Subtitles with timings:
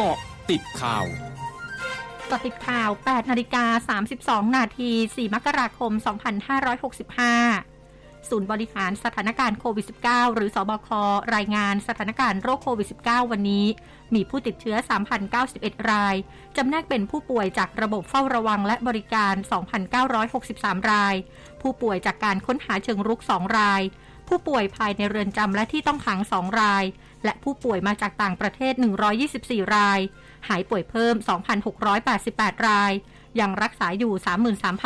[0.00, 0.18] เกาะ
[0.50, 1.06] ติดข่าว
[2.30, 3.98] กาะติดข่าว 8 นาฬิกา
[4.44, 5.92] 32 นาที 4 มกราคม
[7.30, 10.88] 2565 ศูนย์บริหารสถานการณ์โควิด -19 หรือสอบค
[11.34, 13.66] รายงานสถานการณ์โรคโควิด -19 วันนี้
[14.14, 14.76] มีผู้ติดเชื้อ
[15.34, 16.14] 3,091 ราย
[16.56, 19.34] จำแนกเป็นผู้ป่วยจากระบบเฝ้าระวังและบริการ
[20.12, 21.14] 2,963 ราย
[21.60, 23.82] ผู้ป่วยจากการค้นหาเชิงรุก 2 ราย
[24.28, 26.84] ผู้ป่วยภายในเรือนจำและที่ต้องขัง 2 ราย
[27.24, 28.74] และผู้ป่วยมาจากต่างประเทศ
[29.24, 30.00] 124 ราย
[30.48, 31.14] หายป่วยเพิ่ม
[31.90, 32.92] 2,688 ราย
[33.40, 34.12] ยังรักษาอยู่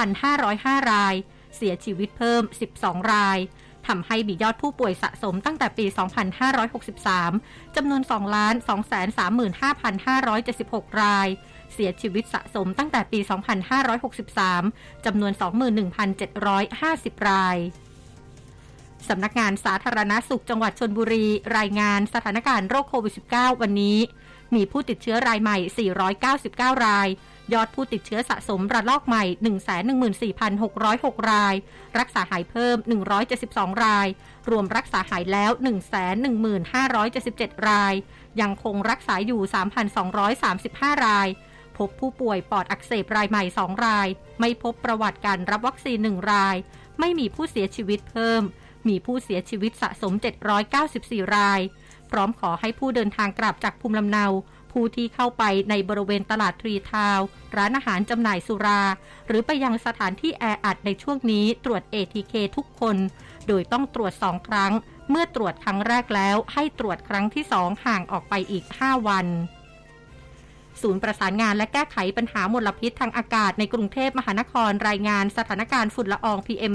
[0.08, 1.14] 33,505 ราย
[1.56, 2.42] เสียชีวิตเพิ่ม
[2.76, 3.38] 12 ราย
[3.86, 5.86] ทำให้มียอดผู้ป่วยสะสมตั้งแต่ปี
[6.80, 11.28] 2563 จำนวน 2 235,576 ราย
[11.74, 13.18] เสียชีวิตสะสมตั้งแต่ปี
[14.32, 15.32] 2563 จำนวน
[16.34, 17.56] 21,750 ราย
[19.08, 21.26] สำนักงานสาธารณาสุขจังหวัดชนบุรี
[21.58, 23.98] รายงานสถานการณ์โรคโควิด -19 วันนี้
[24.54, 25.58] มีผู้ติดเชื้อรายใหม่
[26.20, 27.08] 499 ราย
[27.52, 29.24] ยอดผู้ติดเชื้อสะสมระลอกใหม่
[30.40, 31.54] 114,606 ราย
[31.98, 32.76] รักษาหายเพิ่ม
[33.30, 34.08] 172 ราย
[34.50, 35.50] รวมรักษาหายแล้ว
[36.78, 37.94] 115,577 ราย
[38.40, 39.40] ยังคงรักษาอยู่
[40.22, 41.28] 3,235 ราย
[41.76, 44.08] พบผู้ป่วยปอดอักเสบรายใหม่ 2 ราย
[44.40, 46.56] ไม่พบประวัติการรับวัคซีน 1 ราย
[47.00, 48.42] ไม่มีผู้เสียชีวิตเพิ่ม
[48.88, 50.12] มีผู้เสียชีวิตสะสม
[50.72, 51.60] 794 ราย
[52.10, 54.26] พร้อมขอให้ผู้เดินทางกลับจากภูมิลำเนา
[54.72, 57.18] ผู้ที่เข้าไปในบริเวณตลาดทรีทาว
[57.56, 58.82] ร้านอาหารจำหน่ายสุรา
[59.26, 62.96] หรือไปยังสถานที่แออัดในช่วงนี้ตรวจ ATK ทุกคน
[63.48, 64.72] โดยต้องตรวจสองครั้ง
[65.10, 69.26] เมื่อตรวจครั้งแรกแล้ว ให้ตรวจครั้งที่สองห่างออกไปอีก 5 วัน
[70.82, 76.74] ศูนย์ประสานงานและแก้ไขปัญหามลพิษทางอากาศในกรุงเทพมหานครรายงานสถานการณ์ฝุ่นละออง PM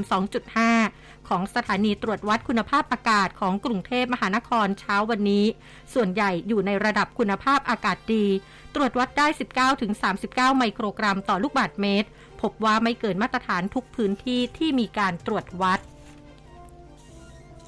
[0.71, 0.96] 2.5
[1.29, 5.45] ของสถานีตรวจวัดคุณภาพอากาศของกรุงเทพมหานครเช้าวันนี้
[5.93, 8.25] ส่วนใหญ่อยู่ในระดับคุณภาพอากาศดี
[8.75, 9.27] ตรวจวัดได้
[9.93, 12.09] 19-39 ไมโครกรัมต่อลูกบาศก์เมตร
[12.41, 15.81] พบว่าไม่เกินมาตรฐานทุกพื้นที่ที่มีการตรวจวัด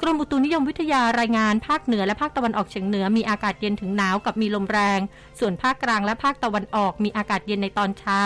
[0.02, 5.00] กรมอุตุนิยมวิทยารายงานภาคเหนือและภาคตะวันออกเฉียงเหนือมีอากาศเย็นถึงหนาวกับมีลมแรง
[5.40, 8.20] ส่วนภาคกลางและภาคตะวันออกมีอากาศเย็นในตอนเช้า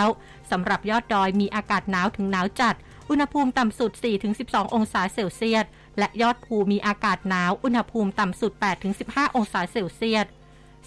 [0.50, 2.74] สำหรับยอดดอยมีอากาศหนาวถึงหนาวจัด
[3.10, 3.90] อุณหภูมิต่ำสุด
[4.32, 5.66] 4-12 องศาเซลเซียส
[5.98, 8.52] และยอดภูมีอากาศหนาว อุณหภูมิต่ำสุด
[8.94, 10.26] 8-15 องศาเซลเซียส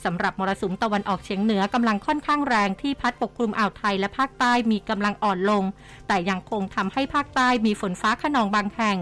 [0.04, 5.64] สำหรับมรสุมตะวันออกเฉียงเหนือกำลังค่อนข้างแรงที่พัดปกคลุมอ่าวไทยและภาคใต้มีกำลังอ่อนลง
[6.08, 8.98] แต่ยังคงทำให้ภาคใต้มีฝนฟ้าขนองบางแห่ง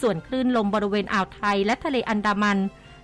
[0.00, 2.58] ส่วนคลื่นลมบริเวณอ่าวไทยและทะเลอันดามัน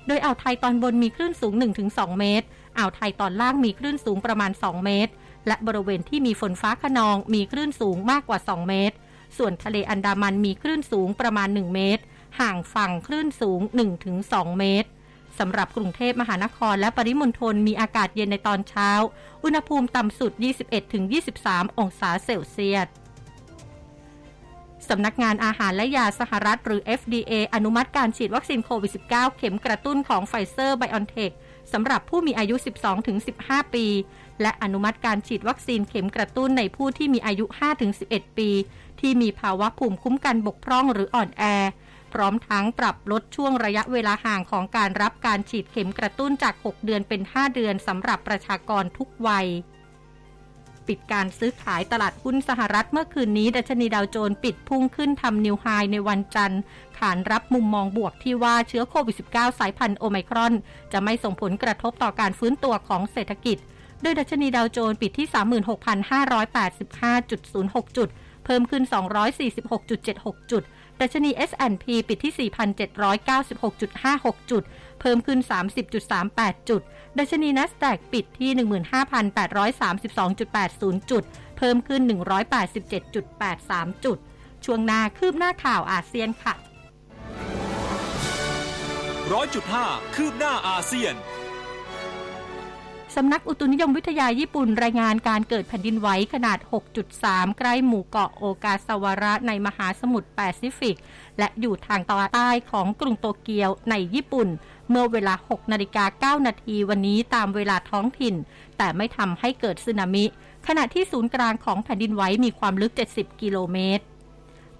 [0.06, 1.54] โดยอ่าวไทยตอนบนมีคลื่นสูง
[1.86, 2.46] 1-2 เมตร
[2.78, 5.12] อ่าวไทยตอนล่างมีคลื่นสูงประมาณ 2 เมตร
[5.46, 8.96] และบริเวณที่มีฝนฟ้าคะนองมีคลื่นสูงมากกว่า 2 เมตร
[9.38, 12.02] ส่วนทะเลอันดามันมีคลื่นสูงประมาณ 1 เมตร
[12.40, 13.60] ห่างฝั่งคลื่นสูง
[14.10, 14.88] 1-2 เมตร
[15.38, 18.90] สำหรับกรุงเทพมหานครและปริมณฑลมีอากาศเย็นในตอนเช้า
[19.44, 20.32] อุณหภูมิต่ำสุด
[21.04, 22.88] 21-23 องศาเซลเซียส
[24.88, 31.30] สำนักงานอาหารและยาสหรัฐหรือ FDA อนุมัติการฉีดวัคซีนโควิด -19 เข็มกระตุ้นของไฟเซอร์ไบออนเทค
[31.72, 32.54] สำหรับผู้มีอายุ
[33.14, 33.86] 12-15 ปี
[34.42, 37.44] และอนุมัติการฉีดวัคซีนเข็มกระตุ้นในผู้ที่มีอายุ
[37.92, 38.50] 5-11 ปี
[39.00, 41.44] ที่มีภาวะภูมิคุ้มกันบกพร่องหรืออ่อนแอ
[42.12, 49.46] พร้อมทั้งปรับลดช่วงระยะเวลาห่างของการรับการฉีดเข็มกระตุ้นจาก 6 เดือนเป็น 5 เดือนสำหรับประชากรทุกวัย
[50.88, 56.60] ปิดการซื้อขายตลาดหุ้นสหรัฐเมื่อคืนนี้ ดัชนีดาวโจนส์ปิดพุ่งขึ้นทำนิวไฮในวันจันทร์
[56.98, 60.54] ขานรับมุมมองบวกที่ว่าเชื้อโควิด -19 สายพันธุ์โอไมครอน
[60.92, 63.58] จะไม่ส่งผลกระทบต่อการฟื้นตัวของเศรษฐกิจ
[64.02, 68.08] โดยดัชนีดาวโจนส์ปิดที่ 36,585.06 จุด
[68.44, 68.82] เพิ่มขึ้น
[69.72, 70.62] 246.76 จุด
[71.02, 74.62] ดัชนี S&P ปิดที่ 4,796.56 จุด
[75.00, 75.38] เพิ่มขึ้น
[76.04, 76.80] 30.38 จุด
[77.18, 81.22] ดัชนีนัสแตกปิดที่ 15,832.80 จุด
[81.58, 82.02] เพิ่มขึ้น
[82.82, 84.18] 187.83 จุด
[84.64, 86.54] ช่วงหน้าคืบหน้าข่าวอาเซียนค่ะ
[89.32, 91.14] ร้อยจุดห้าคืบหน้าอาเซียน
[93.16, 96.58] สำนักอุตุนิยมวิทยาญี่ปุ่นรายงานการเกิดแผ่นดินไหวขนาด
[97.08, 100.96] 6.3 ใกล้หมู่เกาะโอกาสวาระในมหาสมุทรแปซิฟิก
[101.38, 104.48] และอยู่ทางตอนใต้ของกรุงโตเกียวในญี่ปุ่น
[104.90, 108.34] เมื่อเวลา 6 นาฬิกา 9 นาทีวันนี้ตามเวลาท้องถิ่น
[108.78, 110.24] แต่ไม่ทำให้เกิดสึนามิ
[110.66, 114.04] ขณะที่ศูนย์กลางของแผ่นดินไหวมีความลึก 70 กิโลเมตร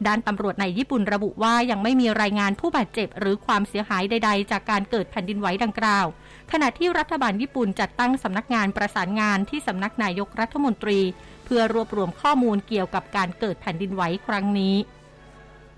[0.08, 6.06] ด้านตำรวจในญี่ปุ่นระบุว่ายังไม่มีรายงานผู้บาดเจ็บ หรือความเสียหายใด ๆ จากการเกิดแผ่นดินไหวดังกล่าว
[6.52, 11.00] ขณะที่รัฐบาลญี่ปุ่นจัดตั้งสำนักงานประสานงานที่สำนักนายกรัฐมนตรี
[11.44, 14.76] เพื่อรวบรวมข้อมูลเกี่ยวกับการเกิดแผ่นดินไหวครั้งนี้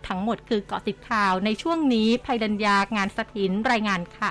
[0.06, 4.28] ทั้งหมดคือเกาะติดข่าวในช่วงนี้ภัยดัญญางานสถินรายงานค่